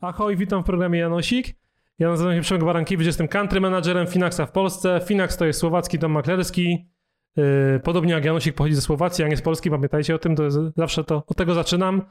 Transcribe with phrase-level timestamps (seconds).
[0.00, 1.54] Ahoj, witam w programie Janosik.
[1.98, 5.00] Ja nazywam się Przemek Barankiewicz, jestem country managerem Finaxa w Polsce.
[5.06, 6.88] Finax to jest słowacki dom maklerski.
[7.36, 10.42] Yy, podobnie jak Janosik pochodzi ze Słowacji, a nie z Polski, pamiętajcie o tym, to
[10.42, 12.02] jest, zawsze to od tego zaczynam.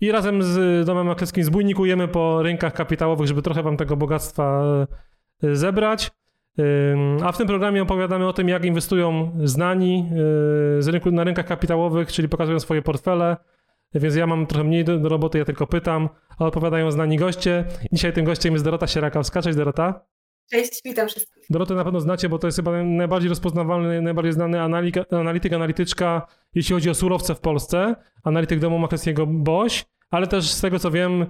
[0.00, 4.64] I razem z domem maklerskim zbójnikujemy po rynkach kapitałowych, żeby trochę wam tego bogactwa
[5.42, 6.10] zebrać.
[7.24, 11.46] A w tym programie opowiadamy o tym, jak inwestują znani yy, z rynku, na rynkach
[11.46, 13.36] kapitałowych, czyli pokazują swoje portfele,
[13.94, 17.64] więc ja mam trochę mniej do, do, roboty, ja tylko pytam, a odpowiadają znani goście.
[17.92, 19.42] Dzisiaj tym gościem jest Dorota Sierakowska.
[19.42, 20.00] Cześć Dorota.
[20.50, 21.44] Cześć, witam wszystkich.
[21.50, 26.26] Dorotę na pewno znacie, bo to jest chyba najbardziej rozpoznawalny, najbardziej znany analityk, analityk analityczka,
[26.54, 27.96] jeśli chodzi o surowce w Polsce.
[28.24, 31.26] Analityk domu maklerskiego BOŚ, ale też z tego co wiem, y,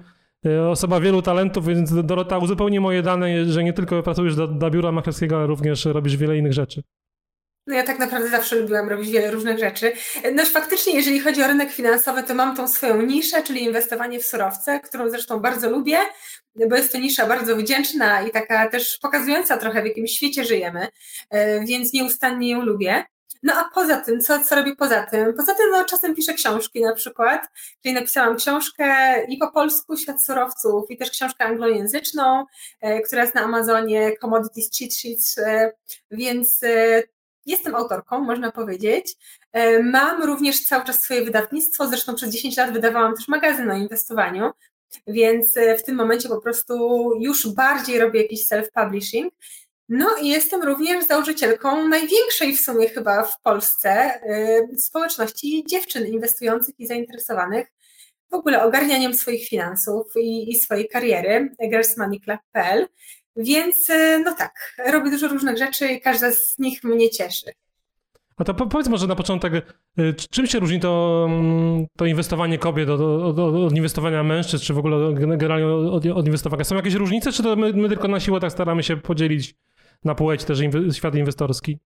[0.70, 5.36] osoba wielu talentów, więc Dorota uzupełni moje dane, że nie tylko pracujesz dla biura maklerskiego,
[5.36, 6.82] ale również robisz wiele innych rzeczy.
[7.68, 9.92] No ja tak naprawdę zawsze lubiłam robić wiele różnych rzeczy.
[10.34, 14.26] No faktycznie, jeżeli chodzi o rynek finansowy, to mam tą swoją niszę, czyli inwestowanie w
[14.26, 15.98] surowce, którą zresztą bardzo lubię,
[16.68, 20.88] bo jest to nisza bardzo wdzięczna i taka też pokazująca trochę, w jakim świecie żyjemy,
[21.30, 23.04] e, więc nieustannie ją lubię.
[23.42, 25.34] No a poza tym, co, co robię poza tym?
[25.34, 27.48] Poza tym no, czasem piszę książki na przykład,
[27.82, 28.86] czyli napisałam książkę
[29.28, 32.44] i po polsku Świat surowców i też książkę anglojęzyczną,
[32.80, 35.72] e, która jest na Amazonie, Commodities Cheat Sheets, e,
[36.10, 36.60] więc
[37.48, 39.16] Jestem autorką, można powiedzieć.
[39.52, 43.76] E, mam również cały czas swoje wydawnictwo, zresztą przez 10 lat wydawałam też magazyn o
[43.76, 44.50] inwestowaniu,
[45.06, 46.74] więc e, w tym momencie po prostu
[47.20, 49.28] już bardziej robię jakiś self-publishing.
[49.88, 56.80] No i jestem również założycielką największej w sumie chyba w Polsce e, społeczności dziewczyn inwestujących
[56.80, 57.66] i zainteresowanych
[58.30, 62.86] w ogóle ogarnianiem swoich finansów i, i swojej kariery, girlsmoneyclub.pl.
[63.36, 67.52] Więc e, no tak, robię dużo różnych rzeczy i każda z nich mnie cieszy.
[68.36, 69.62] A to powiedz może na początek, e,
[70.30, 74.78] czym się różni to, mm, to inwestowanie kobiet od, od, od, inwestowania mężczyzn, czy w
[74.78, 76.64] ogóle generalnie od, od inwestowania?
[76.64, 79.54] Są jakieś różnice, czy to my, my, tylko na siłę tak staramy się podzielić
[80.04, 81.78] na płeć też inwe, świat inwestorski?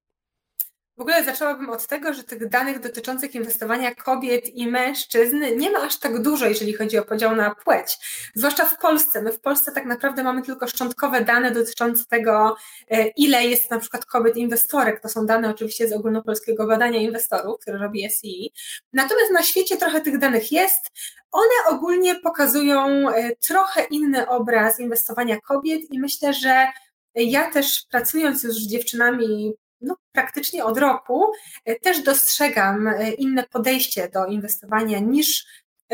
[0.96, 5.78] W ogóle zaczęłabym od tego, że tych danych dotyczących inwestowania kobiet i mężczyzn nie ma
[5.78, 7.98] aż tak dużo, jeżeli chodzi o podział na płeć.
[8.34, 9.22] Zwłaszcza w Polsce.
[9.22, 12.56] My w Polsce tak naprawdę mamy tylko szczątkowe dane dotyczące tego,
[12.90, 15.00] e, ile jest na przykład kobiet inwestorek.
[15.00, 18.52] To są dane oczywiście z ogólnopolskiego badania inwestorów, które robi SEI.
[18.92, 20.90] Natomiast na świecie trochę tych danych jest.
[21.30, 26.66] One ogólnie pokazują e, trochę inny obraz inwestowania kobiet i myślę, że
[27.14, 31.32] ja też pracując już z dziewczynami no, praktycznie od roku
[31.64, 35.46] e, też dostrzegam e, inne podejście do inwestowania niż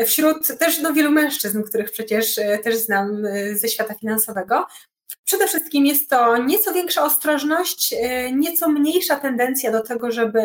[0.05, 4.65] wśród też no, wielu mężczyzn, których przecież e, też znam ze świata finansowego.
[5.23, 7.95] Przede wszystkim jest to nieco większa ostrożność,
[8.33, 10.41] nieco mniejsza tendencja do tego, żeby,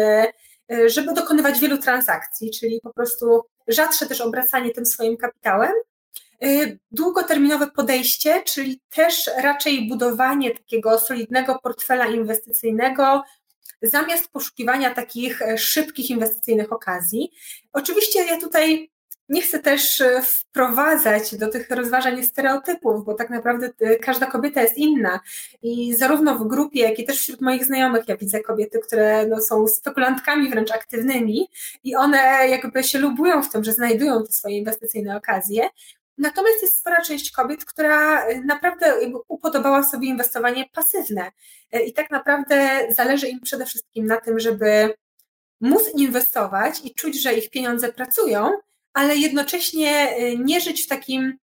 [0.87, 5.73] żeby dokonywać wielu transakcji, czyli po prostu rzadsze też obracanie tym swoim kapitałem.
[6.91, 13.23] Długoterminowe podejście, czyli też raczej budowanie takiego solidnego portfela inwestycyjnego,
[13.83, 17.31] zamiast poszukiwania takich e, szybkich inwestycyjnych okazji.
[17.73, 18.91] Oczywiście ja tutaj
[19.29, 24.63] nie chcę też e, wprowadzać do tych rozważań stereotypów, bo tak naprawdę e, każda kobieta
[24.63, 25.21] jest inna
[25.63, 29.41] i zarówno w grupie, jak i też wśród moich znajomych ja widzę kobiety, które no,
[29.41, 31.49] są spekulantkami wręcz aktywnymi
[31.85, 35.69] i one jakby się lubują w tym, że znajdują te swoje inwestycyjne okazje,
[36.19, 41.33] Natomiast jest spora część kobiet, która y, naprawdę upodobała sobie inwestowanie pasywne.
[41.77, 44.95] Y, I tak naprawdę zależy im przede wszystkim na tym, żeby
[45.61, 48.51] móc inwestować i czuć, że ich pieniądze pracują,
[48.93, 51.39] ale jednocześnie y, nie żyć w takim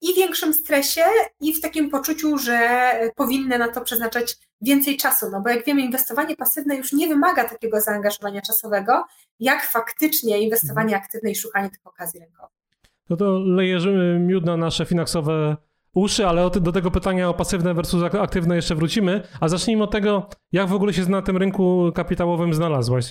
[0.00, 1.04] i większym stresie,
[1.40, 5.30] i w takim poczuciu, że powinny na to przeznaczać więcej czasu.
[5.30, 9.04] No bo jak wiemy, inwestowanie pasywne już nie wymaga takiego zaangażowania czasowego,
[9.40, 12.55] jak faktycznie inwestowanie aktywne i szukanie tych okazji rynkowych
[13.10, 13.86] no to lejesz
[14.20, 15.56] miód na nasze finansowe
[15.94, 19.22] uszy, ale do tego pytania o pasywne versus aktywne jeszcze wrócimy.
[19.40, 23.04] A zacznijmy od tego, jak w ogóle się na tym rynku kapitałowym znalazłaś?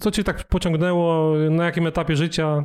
[0.00, 1.34] Co cię tak pociągnęło?
[1.50, 2.64] Na jakim etapie życia?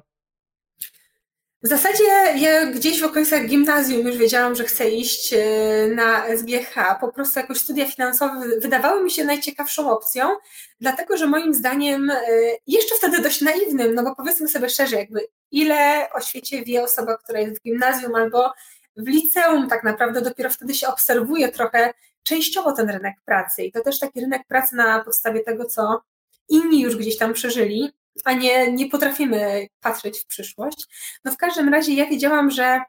[1.64, 2.04] W zasadzie
[2.36, 6.76] ja gdzieś w okolicach gimnazjum już wiedziałam, że chcę iść e, na SGH.
[7.02, 10.30] Po prostu jakoś studia finansowe wydawały mi się najciekawszą opcją,
[10.82, 12.18] dlatego że moim zdaniem, e,
[12.68, 15.20] jeszcze wtedy dość naiwnym, no bo powiedzmy sobie szczerze, jakby
[15.54, 18.54] ile o świecie wie osoba, która jest w gimnazjum albo
[18.98, 23.64] w liceum, tak naprawdę dopiero wtedy się obserwuje trochę częściowo ten rynek pracy.
[23.64, 26.02] I to też taki rynek pracy na podstawie tego, co
[26.50, 27.92] inni już gdzieś tam przeżyli
[28.24, 30.88] a nie, nie potrafimy patrzeć w przyszłość.
[31.26, 32.82] No w każdym razie ja wiedziałam, że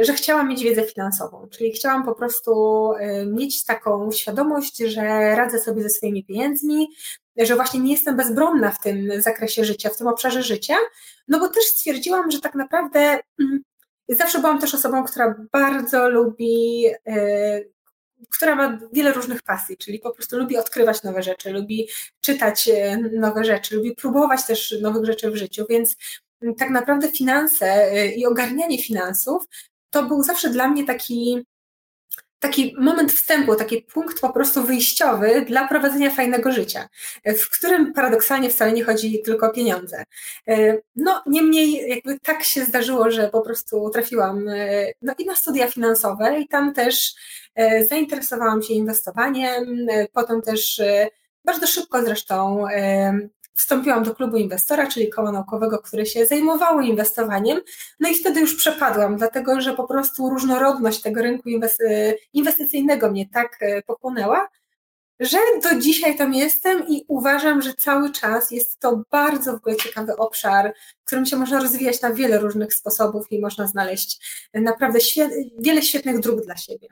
[0.00, 2.90] że chciałam mieć wiedzę finansową, czyli chciałam po prostu
[3.26, 6.88] mieć taką świadomość, że radzę sobie ze swoimi pieniędzmi,
[7.36, 10.76] że właśnie nie jestem bezbronna w tym zakresie życia, w tym obszarze życia,
[11.28, 13.62] no bo też stwierdziłam, że tak naprawdę mm,
[14.08, 16.86] zawsze byłam też osobą, która bardzo lubi
[18.30, 21.88] która ma wiele różnych pasji, czyli po prostu lubi odkrywać nowe rzeczy, lubi
[22.20, 25.96] czytać e, nowe rzeczy, lubi próbować też nowych rzeczy w życiu, więc
[26.42, 29.44] mm, tak naprawdę finanse e, i ogarnianie finansów
[29.90, 31.46] to był zawsze dla mnie taki
[32.42, 36.88] taki moment wstępu, taki punkt po prostu wyjściowy dla prowadzenia fajnego życia,
[37.24, 40.04] w którym paradoksalnie wcale nie chodzi tylko o pieniądze.
[40.48, 44.44] E, no, niemniej jakby tak się zdarzyło, że po prostu trafiłam
[45.02, 47.14] no, i na studia finansowe i tam też
[47.54, 51.08] E, zainteresowałam się inwestowaniem, e, potem też e,
[51.44, 52.64] bardzo szybko zresztą
[53.54, 57.60] wstąpiłam do klubu inwestora, czyli koła naukowego, które się zajmowało inwestowaniem.
[58.00, 61.48] No i wtedy już przepadłam, dlatego że po prostu różnorodność tego rynku
[62.32, 64.48] inwestycyjnego mnie tak pochłonęła,
[65.20, 69.76] że do dzisiaj tam jestem i uważam, że cały czas jest to bardzo w ogóle
[69.76, 70.72] ciekawy obszar,
[71.02, 74.20] w którym się można rozwijać na wiele różnych sposobów i można znaleźć
[74.54, 74.98] naprawdę
[75.58, 76.88] wiele świetnych dróg dla siebie.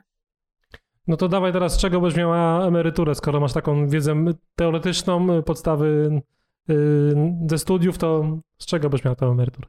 [1.07, 4.25] No to dawaj teraz, czego byś miała emeryturę, skoro masz taką wiedzę
[4.55, 6.21] teoretyczną, podstawy
[7.49, 9.67] ze studiów, to z czego byś miała tę emeryturę?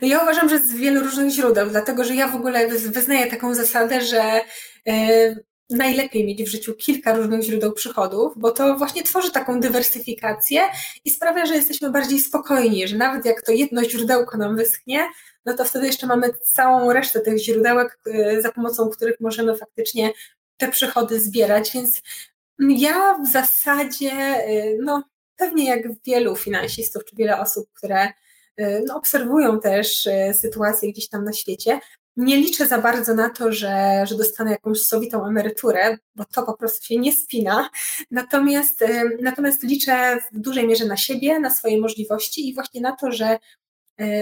[0.00, 3.54] No ja uważam, że z wielu różnych źródeł, dlatego że ja w ogóle wyznaję taką
[3.54, 4.40] zasadę, że
[4.88, 10.62] y, najlepiej mieć w życiu kilka różnych źródeł przychodów, bo to właśnie tworzy taką dywersyfikację
[11.04, 15.08] i sprawia, że jesteśmy bardziej spokojni, że nawet jak to jedno źródełko nam wyschnie,
[15.44, 20.12] no to wtedy jeszcze mamy całą resztę tych źródełek, y, za pomocą których możemy faktycznie
[20.56, 22.02] te przychody zbierać, więc
[22.58, 24.12] ja w zasadzie,
[24.82, 25.02] no
[25.42, 28.06] pewnie jak wielu finansistów, czy wiele osób, które
[28.60, 30.08] y, no, obserwują też
[30.40, 31.80] sytuację gdzieś tam na świecie,
[32.16, 36.56] nie liczę za bardzo na to, że, że dostanę jakąś sowitą emeryturę, bo to po
[36.56, 37.70] prostu się nie spina.
[38.10, 38.84] Natomiast,
[39.22, 43.38] natomiast liczę w dużej mierze na siebie, na swoje możliwości i właśnie na to, że,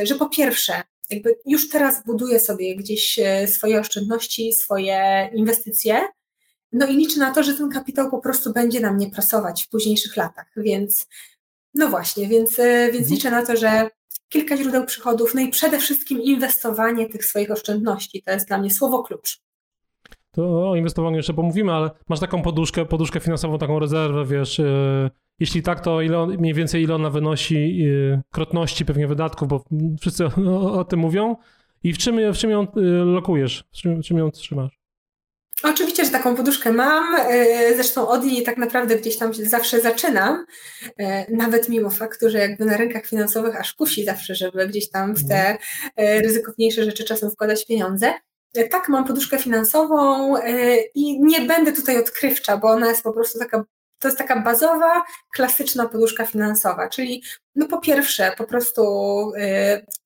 [0.03, 6.01] że po pierwsze, jakby już teraz buduję sobie gdzieś swoje oszczędności, swoje inwestycje,
[6.73, 9.69] no i liczę na to, że ten kapitał po prostu będzie na mnie prasować w
[9.69, 11.07] późniejszych latach, więc
[11.75, 13.15] no właśnie, więc, e, więc mhm.
[13.15, 13.91] liczę na to, że
[14.29, 18.71] kilka źródeł przychodów, no i przede wszystkim inwestowanie tych swoich oszczędności, to jest dla mnie
[18.71, 19.41] słowo klucz.
[20.31, 25.11] To o inwestowaniu jeszcze pomówimy, ale masz taką poduszkę, poduszkę finansową, taką rezerwę, wiesz, e,
[25.41, 29.65] jeśli tak, to ile, mniej więcej ile ona wynosi y, krotności pewnie wydatków, bo
[30.01, 31.37] wszyscy o, o, tym mówią.
[31.83, 32.67] I w czym, w czym ją
[33.05, 33.65] lokujesz?
[33.73, 34.80] W czym, w czym ją trzymasz?
[35.63, 37.15] Oczywiście, że taką poduszkę mam.
[37.15, 40.47] Y, zresztą od niej tak naprawdę gdzieś tam się zawsze zaczynam.
[41.29, 45.29] Nawet mimo faktu, że jakby na rynkach finansowych aż kusi zawsze, żeby gdzieś tam w
[45.29, 45.59] te
[45.97, 46.23] mhm.
[46.23, 48.15] ryzykowniejsze rzeczy czasem wkładać pieniądze.
[48.71, 50.35] Tak, mam poduszkę finansową
[50.95, 53.65] i nie będę tutaj odkrywcza, bo ona jest po prostu taka
[53.99, 55.03] to jest taka bazowa,
[55.35, 57.23] klasyczna poduszka finansowa, czyli
[57.55, 58.83] no po pierwsze po prostu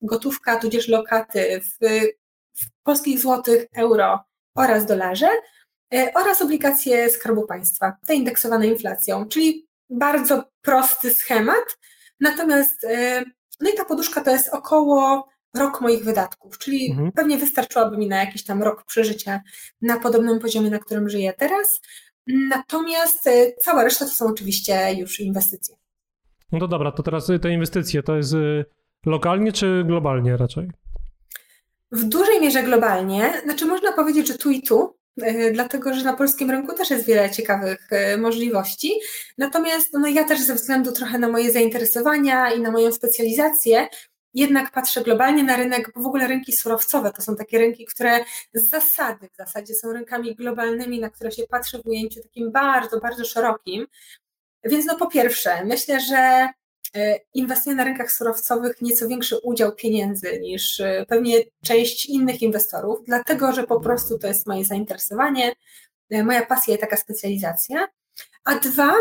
[0.01, 1.85] gotówka, tudzież lokaty w,
[2.53, 4.19] w polskich złotych, euro
[4.55, 5.29] oraz dolarze
[5.93, 11.77] y, oraz obligacje Skarbu Państwa, te indeksowane inflacją, czyli bardzo prosty schemat,
[12.19, 13.23] natomiast y,
[13.61, 17.11] no i ta poduszka to jest około rok moich wydatków, czyli mhm.
[17.11, 19.41] pewnie wystarczyłaby mi na jakiś tam rok przeżycia
[19.81, 21.81] na podobnym poziomie, na którym żyję teraz.
[22.27, 25.75] Natomiast e, cała reszta to są oczywiście już inwestycje.
[26.51, 28.65] No to dobra, to teraz te inwestycje to jest e,
[29.05, 30.69] lokalnie czy globalnie raczej?
[31.91, 36.13] W dużej mierze globalnie, znaczy można powiedzieć, że tu i tu, e, dlatego że na
[36.13, 38.93] polskim rynku też jest wiele ciekawych możliwości.
[39.37, 43.87] Natomiast no, ja też ze względu trochę na moje zainteresowania i na moją specjalizację,
[44.35, 48.25] jednak patrzę globalnie na rynek, bo w ogóle rynki surowcowe to są takie rynki, które
[48.53, 52.99] z zasady w zasadzie są rynkami globalnymi, na które się patrzy w ujęciu takim bardzo,
[52.99, 53.87] bardzo szerokim.
[54.63, 56.49] Więc no po pierwsze, myślę, że e,
[57.33, 63.51] inwestuje na rynkach surowcowych nieco większy udział pieniędzy niż e, pewnie część innych inwestorów, dlatego
[63.51, 65.53] że po prostu to jest moje zainteresowanie,
[66.09, 67.87] e, moja pasja i taka specjalizacja.
[68.43, 68.93] A dwa,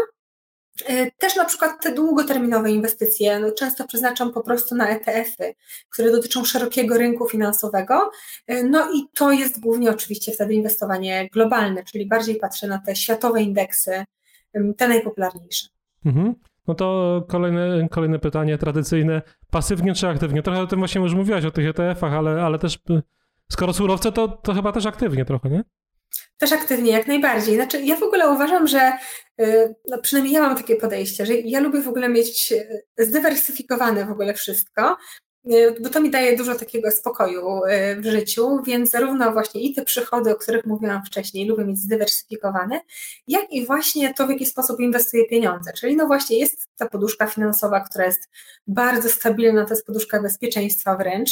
[0.87, 5.55] E, też na przykład te długoterminowe inwestycje no, często przeznaczam po prostu na ETF-y,
[5.91, 8.11] które dotyczą szerokiego rynku finansowego.
[8.47, 12.97] E, no i to jest głównie oczywiście wtedy inwestowanie globalne, czyli bardziej patrzę na te
[12.97, 14.05] światowe indeksy,
[14.77, 15.69] te najpopularniejsze.
[16.05, 16.35] Mhm.
[16.66, 19.23] No to kolejne, kolejne pytanie tradycyjne.
[19.50, 20.42] Pasywnie czy aktywnie?
[20.42, 22.78] Trochę o tym właśnie już mówiłaś, o tych ETF-ach, ale, ale też
[23.52, 25.64] skoro surowce, to, to chyba też aktywnie trochę, nie?
[26.38, 27.54] Też aktywnie, jak najbardziej.
[27.54, 28.92] Znaczy, ja w ogóle uważam, że
[29.40, 34.06] y, no przynajmniej ja mam takie podejście, że ja lubię w ogóle mieć y, zdywersyfikowane
[34.06, 34.97] w ogóle wszystko.
[35.53, 39.75] Y, bo to mi daje dużo takiego spokoju y, w życiu, więc zarówno właśnie i
[39.75, 42.81] te przychody, o których mówiłam wcześniej, lubię mieć zdywersyfikowane,
[43.29, 45.73] jak i właśnie to, w jaki sposób inwestuję pieniądze.
[45.73, 48.29] Czyli no właśnie jest ta poduszka finansowa, która jest
[48.67, 51.31] bardzo stabilna, to jest poduszka bezpieczeństwa wręcz.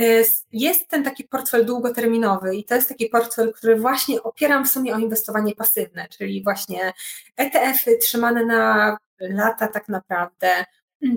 [0.00, 4.68] Y, jest ten taki portfel długoterminowy i to jest taki portfel, który właśnie opieram w
[4.68, 6.92] sumie o inwestowanie pasywne, czyli właśnie
[7.36, 10.64] ETF-y trzymane na lata tak naprawdę,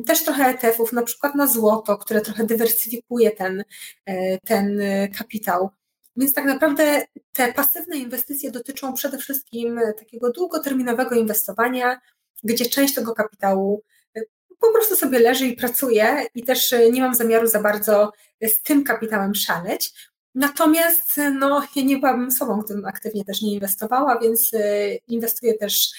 [0.06, 3.64] też trochę ETF-ów, na przykład na złoto, które trochę dywersyfikuje ten,
[4.06, 5.70] e, ten e, kapitał.
[6.16, 12.02] Więc tak naprawdę te pasywne inwestycje dotyczą przede wszystkim takiego długoterminowego inwestowania,
[12.44, 13.84] gdzie część tego kapitału
[14.16, 14.22] e,
[14.60, 18.12] po prostu sobie leży i pracuje i też nie mam zamiaru za bardzo
[18.42, 20.12] z tym kapitałem szaleć.
[20.36, 24.52] Natomiast no, ja nie byłabym sobą, gdybym aktywnie też nie inwestowała, więc
[25.08, 25.92] inwestuję też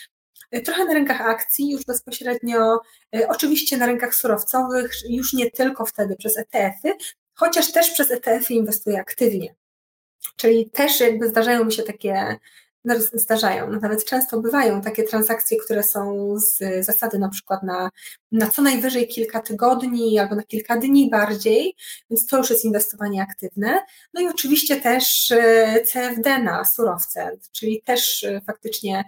[0.60, 2.80] trochę na rynkach akcji, już bezpośrednio,
[3.16, 6.94] e, oczywiście na rynkach surowcowych, już nie tylko wtedy przez ETF-y,
[7.34, 9.54] chociaż też przez ETF-y inwestuję aktywnie.
[10.36, 12.36] Czyli też jakby zdarzają mi się takie
[13.12, 17.90] zdarzają, no, nawet często bywają takie transakcje, które są z zasady na przykład na,
[18.32, 21.76] na co najwyżej kilka tygodni albo na kilka dni bardziej,
[22.10, 23.80] więc to już jest inwestowanie aktywne.
[24.14, 29.04] No i oczywiście też e, CFD na surowce, czyli też e, faktycznie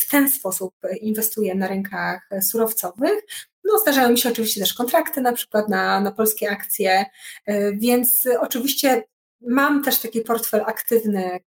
[0.00, 3.24] w ten sposób inwestuję na rynkach surowcowych.
[3.64, 7.04] No, zdarzają mi się oczywiście też kontrakty, na przykład na, na polskie akcje,
[7.46, 9.02] e, więc oczywiście
[9.48, 11.40] Mam też taki portfel aktywny,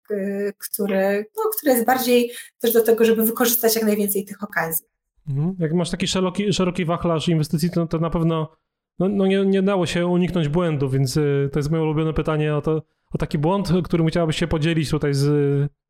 [0.58, 4.86] który, no, który jest bardziej też do tego, żeby wykorzystać jak najwięcej tych okazji.
[5.30, 5.56] Mhm.
[5.60, 8.56] Jak masz taki szeroki, szeroki wachlarz inwestycji, to, to na pewno
[9.00, 12.56] no, no nie, nie dało się uniknąć błędu, więc y, to jest moje ulubione pytanie
[12.56, 15.28] o, to, o taki błąd, którym chciałabyś się podzielić tutaj z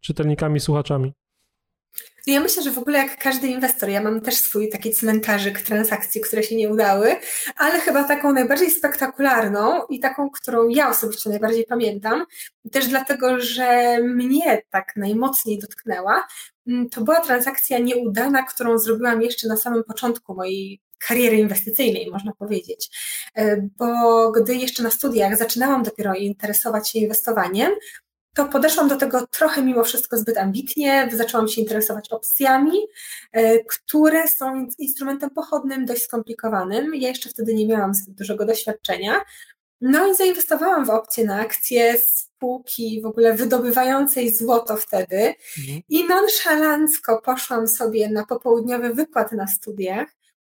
[0.02, 1.14] czytelnikami, słuchaczami.
[2.28, 6.22] Ja myślę, że w ogóle jak każdy inwestor, ja mam też swój taki cmentarzyk transakcji,
[6.22, 7.16] które się nie udały,
[7.58, 12.26] ale chyba taką najbardziej spektakularną i taką, którą ja osobiście najbardziej pamiętam,
[12.72, 16.28] też dlatego, że mnie tak najmocniej dotknęła,
[16.68, 22.32] mm, to była transakcja nieudana, którą zrobiłam jeszcze na samym początku mojej kariery inwestycyjnej, można
[22.34, 22.90] powiedzieć.
[23.36, 27.72] E, bo gdy jeszcze na studiach zaczynałam dopiero interesować się inwestowaniem,
[28.36, 32.78] to podeszłam do tego trochę mimo wszystko zbyt ambitnie, zaczęłam się interesować opcjami,
[33.32, 36.96] e, które są instrumentem pochodnym, dość skomplikowanym.
[36.96, 39.22] Ja jeszcze wtedy nie miałam zbyt dużego doświadczenia.
[39.82, 45.82] No i zainwestowałam w opcje na akcje spółki w ogóle wydobywającej złoto wtedy mhm.
[45.90, 50.08] i nonszalancko poszłam sobie na popołudniowy wykład na studiach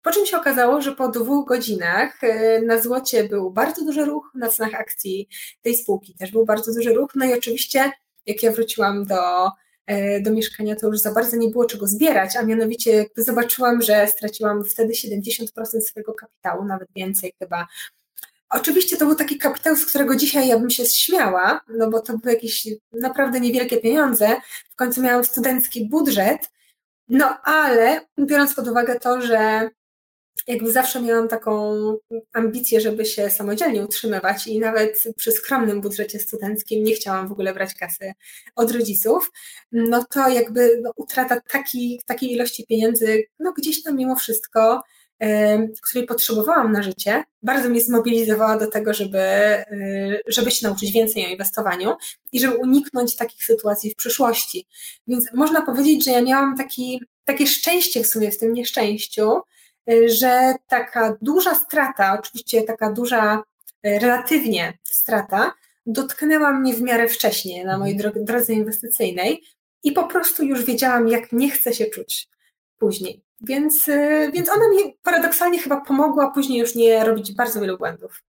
[0.07, 4.31] po czym się okazało, że po dwóch godzinach e, na złocie był bardzo duży ruch,
[4.35, 5.29] na cenach akcji
[5.61, 7.11] tej spółki też był bardzo duży ruch.
[7.15, 7.91] No i oczywiście,
[8.25, 9.51] jak ja wróciłam do,
[9.85, 14.07] e, do mieszkania, to już za bardzo nie było czego zbierać, a mianowicie zobaczyłam, że
[14.07, 17.67] straciłam wtedy 70% swojego kapitału, nawet więcej chyba.
[18.49, 22.17] Oczywiście to był taki kapitał, z którego dzisiaj ja bym się śmiała, no bo to
[22.17, 24.27] były jakieś naprawdę niewielkie pieniądze.
[24.71, 26.49] W końcu miałam studencki budżet,
[27.09, 29.69] no ale biorąc pod uwagę to, że
[30.47, 31.73] jakby zawsze miałam taką
[32.33, 37.53] ambicję, żeby się samodzielnie utrzymywać i nawet przy skromnym budżecie studenckim nie chciałam w ogóle
[37.53, 38.13] brać kasy
[38.55, 39.31] od rodziców,
[39.71, 44.83] no to jakby no, utrata taki, takiej ilości pieniędzy, no gdzieś tam mimo wszystko,
[45.81, 49.19] której potrzebowałam na życie, bardzo mnie zmobilizowała do tego, żeby,
[49.71, 51.95] y, żeby się nauczyć więcej o inwestowaniu
[52.31, 54.67] i żeby uniknąć takich sytuacji w przyszłości.
[55.07, 59.31] Więc można powiedzieć, że ja miałam taki, takie szczęście w sumie w tym nieszczęściu,
[60.07, 63.43] że taka duża strata, oczywiście taka duża
[63.83, 65.53] e, relatywnie strata,
[65.85, 68.25] dotknęła mnie w miarę wcześnie na mojej mhm.
[68.25, 69.43] drodze inwestycyjnej
[69.83, 72.27] i po prostu już wiedziałam, jak nie chcę się czuć
[72.79, 73.23] później.
[73.41, 78.23] Więc, e, więc ona mi paradoksalnie chyba pomogła później już nie robić bardzo wielu błędów.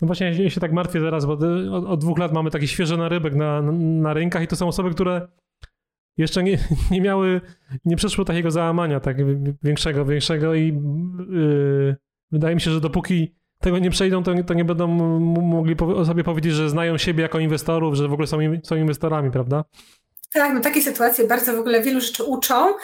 [0.00, 1.32] No właśnie, ja się tak martwię teraz, bo
[1.72, 4.90] od, od dwóch lat mamy taki świeży narybek na, na rynkach i to są osoby,
[4.90, 5.28] które
[6.16, 6.58] jeszcze nie,
[6.90, 7.40] nie miały,
[7.84, 9.16] nie przeszło takiego załamania tak
[9.62, 10.66] większego, większego i
[11.30, 11.96] yy,
[12.32, 14.86] wydaje mi się, że dopóki tego nie przejdą, to, to nie będą
[15.42, 19.30] mogli o sobie powiedzieć, że znają siebie jako inwestorów, że w ogóle są, są inwestorami,
[19.30, 19.64] prawda?
[20.32, 22.74] Tak, no takie sytuacje bardzo w ogóle wielu rzeczy uczą,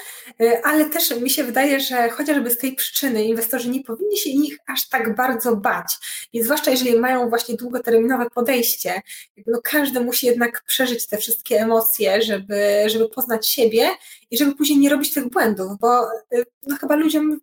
[0.40, 4.30] y, ale też mi się wydaje, że chociażby z tej przyczyny inwestorzy nie powinni się
[4.30, 5.94] ich aż tak bardzo bać.
[6.32, 9.02] I zwłaszcza jeżeli mają właśnie długoterminowe podejście,
[9.46, 13.88] no każdy musi jednak przeżyć te wszystkie emocje, żeby, żeby poznać siebie
[14.30, 17.40] i żeby później nie robić tych błędów, bo y, no chyba ludziom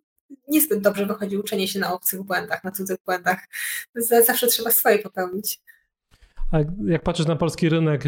[0.48, 3.48] niezbyt dobrze wychodzi uczenie się na obcych błędach, na cudzych błędach.
[3.94, 5.60] Zawsze trzeba swoje popełnić.
[6.50, 8.04] A jak patrzysz na polski rynek,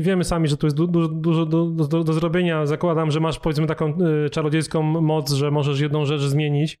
[0.00, 2.66] wiemy sami, że tu jest dużo, dużo do, do, do, zrobienia.
[2.66, 6.78] Zakładam, że masz powiedzmy taką y, czarodziejską moc, że możesz jedną rzecz zmienić.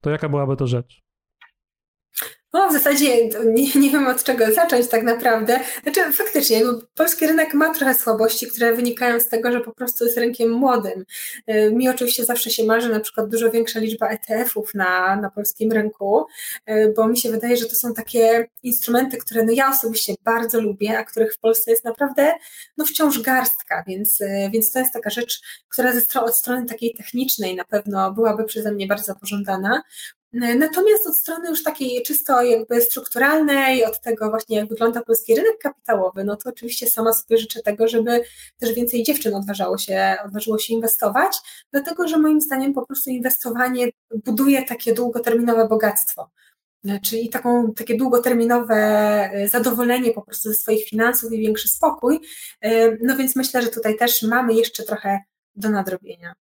[0.00, 1.02] To jaka byłaby to rzecz?
[2.52, 5.60] No, w zasadzie nie, nie, wiem od czego zacząć tak naprawdę.
[5.82, 6.62] Znaczy, faktycznie,
[6.94, 11.04] polski rynek ma trochę słabości, które wynikają z tego, że po prostu jest rynkiem młodym.
[11.50, 15.72] Y, mi oczywiście zawsze się marzy na przykład dużo większa liczba ETF-ów na, na polskim
[15.72, 16.26] rynku,
[16.70, 20.60] y, bo mi się wydaje, że to są takie instrumenty, które no ja osobiście bardzo
[20.60, 22.32] lubię, a których w Polsce jest naprawdę
[22.76, 26.94] no wciąż garstka, więc, y, więc to jest taka rzecz, która ze, od strony takiej
[26.94, 29.82] technicznej na pewno byłaby przeze mnie bardzo pożądana.
[30.32, 35.58] Natomiast od strony już takiej czysto jakby strukturalnej, od tego właśnie jak wygląda polski rynek
[35.58, 38.24] kapitałowy, no to oczywiście sama sobie życzę tego, żeby
[38.58, 41.38] też więcej dziewczyn odważało się, odważyło się inwestować,
[41.72, 43.88] dlatego że moim zdaniem po prostu inwestowanie
[44.24, 46.30] buduje takie długoterminowe bogactwo
[47.02, 52.20] czyli taką, takie długoterminowe e, zadowolenie po prostu ze swoich finansów i większy spokój.
[52.60, 55.20] E, no więc myślę, że tutaj też mamy jeszcze trochę
[55.56, 56.32] do nadrobienia.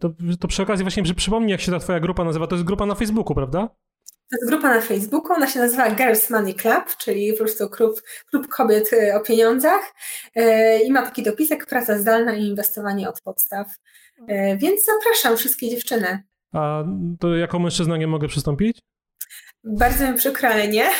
[0.00, 2.46] To, to przy okazji właśnie że przypomnij, jak się ta twoja grupa nazywa.
[2.46, 3.68] To jest grupa na Facebooku, prawda?
[4.30, 8.02] To jest grupa na Facebooku, ona się nazywa Girls Money Club, czyli po prostu klub,
[8.30, 9.94] klub kobiet e, o pieniądzach
[10.34, 13.66] e, i ma taki dopisek praca zdalna i inwestowanie od podstaw.
[14.28, 16.22] E, więc zapraszam wszystkie dziewczyny.
[16.52, 16.84] A
[17.20, 18.78] to jako mężczyzna nie mogę przystąpić?
[19.64, 20.90] Bardzo mi przykro, ale nie.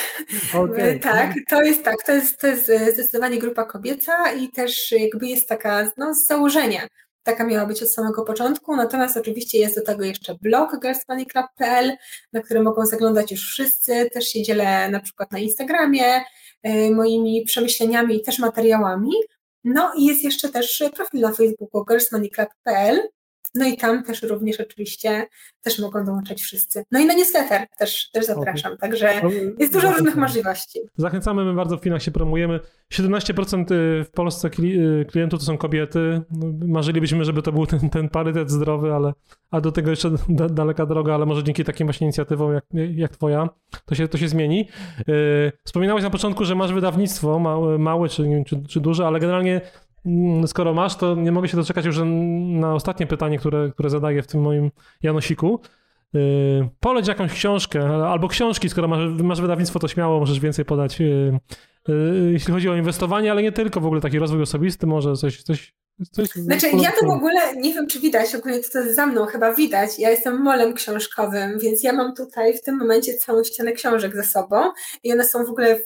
[0.53, 0.99] Okay.
[1.03, 5.49] tak, to jest tak, to jest, to jest zdecydowanie grupa kobieca i też jakby jest
[5.49, 6.87] taka no, z założenia
[7.23, 11.97] Taka miała być od samego początku, natomiast oczywiście jest do tego jeszcze blog girlsmoneyclub.pl,
[12.33, 14.09] na który mogą zaglądać już wszyscy.
[14.13, 16.23] Też się dzielę na przykład na Instagramie
[16.67, 19.11] y, moimi przemyśleniami i też materiałami.
[19.63, 23.01] No i jest jeszcze też profil na Facebooku girlsmoneyclub.pl,
[23.55, 25.27] no i tam też również oczywiście
[25.61, 26.83] też mogą dołączać wszyscy.
[26.91, 28.89] No i na newsletter też, też zapraszam, okay.
[28.89, 29.29] także no,
[29.59, 30.79] jest dużo różnych możliwości.
[30.97, 32.59] Zachęcamy, my bardzo w Finach się promujemy.
[32.93, 36.21] 17% y, w Polsce y, klientów to są kobiety.
[36.31, 39.13] No, marzylibyśmy, żeby to był ten, ten parytet zdrowy, ale
[39.51, 42.63] a do tego jeszcze da, daleka droga, ale może dzięki takim właśnie inicjatywom jak,
[42.95, 43.49] jak twoja,
[43.85, 44.67] to się, to się zmieni.
[45.07, 49.61] Yy, wspominałeś na początku, że masz wydawnictwo małe, małe czy, czy, czy duże, ale generalnie
[50.47, 51.99] skoro masz, to nie mogę się doczekać już
[52.59, 54.71] na ostatnie pytanie, które, które zadaję w tym moim
[55.03, 55.59] Janosiku.
[56.13, 60.99] Yy, poleć jakąś książkę, albo książki, skoro masz, masz wydawnictwo, to śmiało możesz więcej podać,
[60.99, 61.39] yy,
[61.87, 65.43] yy, jeśli chodzi o inwestowanie, ale nie tylko, w ogóle taki rozwój osobisty, może coś,
[65.43, 65.73] coś
[66.11, 69.05] Coś znaczy, ja to w ogóle nie wiem, czy widać, ogólnie to, to jest za
[69.05, 69.99] mną chyba widać.
[69.99, 74.23] Ja jestem molem książkowym, więc ja mam tutaj w tym momencie całą ścianę książek ze
[74.23, 74.71] sobą
[75.03, 75.79] i one są w ogóle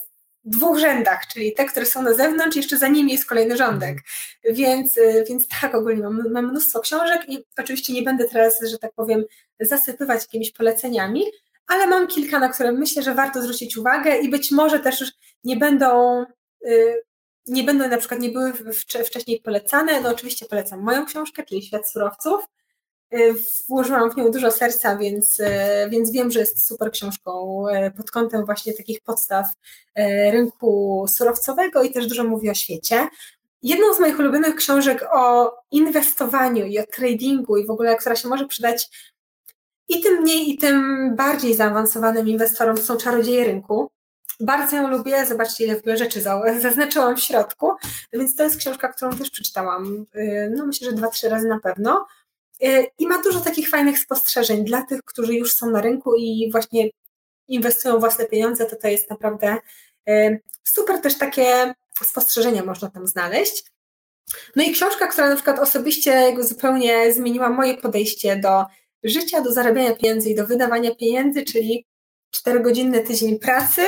[0.46, 3.98] dwóch rzędach, czyli te, które są na zewnątrz, jeszcze za nimi jest kolejny rządek.
[4.44, 8.78] Więc, y, więc tak, ogólnie mam, mam mnóstwo książek i oczywiście nie będę teraz, że
[8.78, 9.24] tak powiem,
[9.60, 11.24] zasypywać jakimiś poleceniami,
[11.66, 15.10] ale mam kilka, na które myślę, że warto zwrócić uwagę i być może też już
[15.44, 16.22] nie będą,
[16.66, 17.02] y,
[17.46, 18.52] nie będą na przykład, nie były
[19.06, 20.00] wcześniej polecane.
[20.00, 22.44] No oczywiście polecam moją książkę, czyli Świat Surowców,
[23.68, 25.46] włożyłam w nią dużo serca, więc, y,
[25.90, 29.46] więc wiem, że jest super książką y, pod kątem właśnie takich podstaw
[30.32, 33.08] rynku surowcowego i też dużo mówi o świecie.
[33.62, 38.28] Jedną z moich ulubionych książek o inwestowaniu i o tradingu i w ogóle, która się
[38.28, 38.88] może przydać
[39.88, 43.90] i tym mniej, i tym bardziej zaawansowanym inwestorom są Czarodzieje Rynku.
[44.40, 46.20] Bardzo ją lubię, zobaczcie ile w ogóle rzeczy
[46.60, 47.72] zaznaczyłam w środku,
[48.12, 50.06] więc to jest książka, którą też przeczytałam,
[50.50, 52.06] no myślę, że dwa, trzy razy na pewno.
[52.64, 56.48] Y, I ma dużo takich fajnych spostrzeżeń dla tych, którzy już są na rynku i
[56.52, 56.88] właśnie
[57.48, 59.56] inwestują własne pieniądze, to to jest naprawdę
[60.08, 63.64] y, super też takie spostrzeżenia można tam znaleźć.
[64.56, 68.64] No i książka, która na przykład osobiście zupełnie zmieniła moje podejście do
[69.04, 71.86] życia, do zarabiania pieniędzy i do wydawania pieniędzy, czyli
[72.30, 73.82] czterogodzinny tydzień pracy,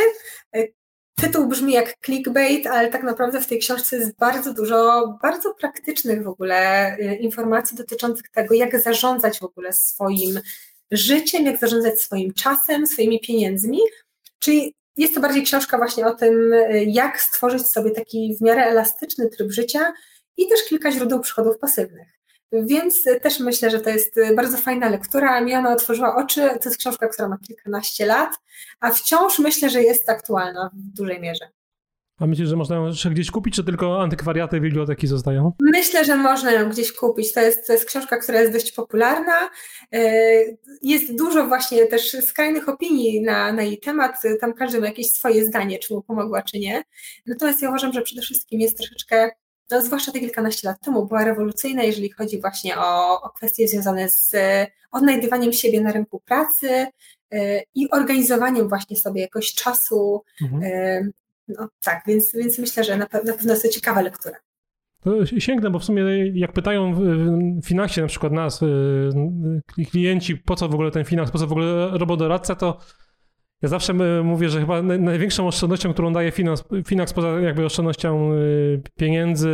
[0.57, 0.73] y,
[1.21, 6.23] Tytuł brzmi jak clickbait, ale tak naprawdę w tej książce jest bardzo dużo bardzo praktycznych
[6.23, 10.41] w ogóle y, informacji dotyczących tego, jak zarządzać w ogóle swoim
[10.91, 13.79] życiem, jak zarządzać swoim czasem, swoimi pieniędzmi.
[14.39, 18.63] Czyli jest to bardziej książka właśnie o tym, y, jak stworzyć sobie taki w miarę
[18.65, 19.93] elastyczny tryb życia
[20.37, 22.18] i też kilka źródeł przychodów pasywnych.
[22.53, 25.41] Więc też myślę, że to jest bardzo fajna lektura.
[25.41, 26.41] Mi ona otworzyła oczy.
[26.41, 28.31] To jest książka, która ma kilkanaście lat,
[28.81, 31.49] a wciąż myślę, że jest aktualna w dużej mierze.
[32.21, 35.53] A myślisz, że można ją jeszcze gdzieś kupić, czy tylko antykwariaty biblioteki zostają?
[35.61, 37.33] Myślę, że można ją gdzieś kupić.
[37.33, 39.51] To jest, to jest książka, która jest dość popularna.
[39.93, 40.01] E,
[40.83, 44.23] jest dużo właśnie też skrajnych opinii na, na jej temat.
[44.41, 46.83] Tam każdy ma jakieś swoje zdanie, czy mu pomogła, czy nie.
[47.27, 49.31] Natomiast ja uważam, że przede wszystkim jest troszeczkę
[49.71, 54.09] no, zwłaszcza te kilkanaście lat temu, była rewolucyjna, jeżeli chodzi właśnie o, o kwestie związane
[54.09, 56.87] z e, odnajdywaniem siebie na rynku pracy
[57.35, 60.23] y, i organizowaniem właśnie sobie jakoś czasu.
[60.43, 60.63] Mhm.
[60.63, 61.13] Y,
[61.49, 64.37] no tak, więc, więc myślę, że na, na pewno jest to ciekawa lektura.
[65.01, 66.03] To sięgnę, bo w sumie
[66.35, 68.61] jak pytają w Finaxie na przykład nas,
[69.91, 72.79] klienci, po co w ogóle ten Finax, po co w ogóle robodoradca, to
[73.63, 73.95] Ja zawsze
[74.25, 78.31] mówię, że chyba największą oszczędnością, którą daje Finax, Finax poza jakby oszczędnością
[78.97, 79.49] pieniędzy,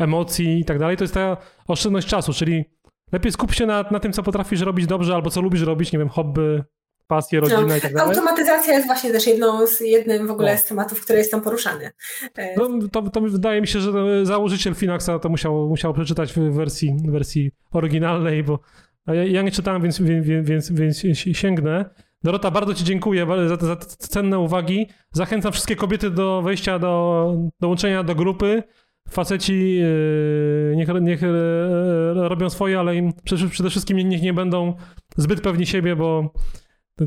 [0.00, 1.36] emocji i tak dalej, to jest ta
[1.68, 2.64] oszczędność czasu, czyli
[3.12, 5.98] lepiej skup się na, na tym, co potrafisz robić dobrze albo co lubisz robić, nie
[5.98, 6.62] wiem, hobby,
[7.06, 8.08] pasje, rodzina no, i tak dalej.
[8.08, 10.58] Automatyzacja jest właśnie też jedną z, jednym w ogóle no.
[10.58, 11.90] z tematów, które jest tam poruszany.
[12.38, 13.92] E, no, to, to wydaje mi się, że
[14.26, 18.58] założyciel Finaxa to musiał, musiał przeczytać w wersji, wersji oryginalnej, bo
[19.06, 21.90] ja, ja nie czytałem, więc, więc, więc, więc sięgnę.
[22.24, 24.86] Dorota, bardzo Ci dziękuję za te, za te cenne uwagi.
[25.12, 28.62] Zachęcam wszystkie kobiety do wejścia, do dołączenia do grupy.
[29.08, 33.12] Faceci yy, niech, niech yy, robią swoje, ale im
[33.50, 34.74] przede wszystkim niech nie będą
[35.16, 36.32] zbyt pewni siebie, bo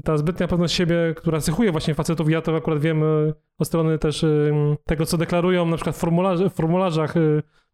[0.03, 3.03] ta zbytnia pewność siebie, która cechuje właśnie facetów, ja to akurat wiem
[3.57, 4.25] od strony też
[4.85, 5.99] tego, co deklarują na przykład w,
[6.49, 7.13] w formularzach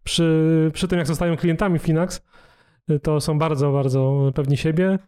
[0.03, 2.21] przy, przy tym, jak zostają klientami Finax,
[3.01, 4.99] to są bardzo, bardzo pewni siebie.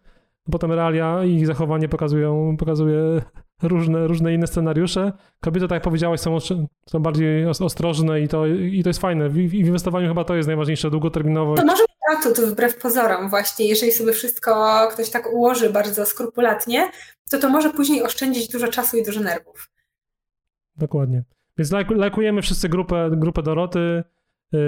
[0.51, 3.21] Potem realia i ich zachowanie pokazują, pokazuje
[3.63, 5.12] różne, różne inne scenariusze.
[5.39, 6.39] Kobiety, tak jak powiedziałeś, są,
[6.89, 9.29] są bardziej ostrożne i to, i to jest fajne.
[9.29, 11.55] W, w inwestowaniu chyba to jest najważniejsze, długoterminowo.
[11.55, 16.91] To może atut wbrew pozorom właśnie, jeżeli sobie wszystko ktoś tak ułoży bardzo skrupulatnie,
[17.31, 19.69] to to może później oszczędzić dużo czasu i dużo nerwów.
[20.77, 21.23] Dokładnie.
[21.58, 24.03] Więc lajkujemy wszyscy grupę, grupę Doroty,
[24.51, 24.60] yy,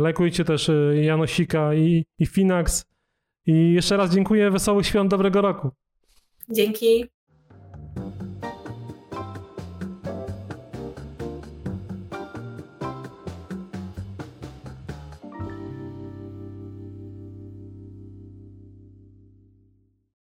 [0.00, 2.86] lajkujcie też yy, Janosika i, i Finax
[3.46, 5.70] i jeszcze raz dziękuję, wesołych świąt, dobrego roku.
[6.50, 7.13] Dzięki.